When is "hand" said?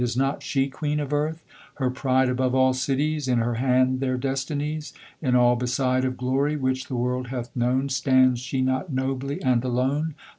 3.61-3.99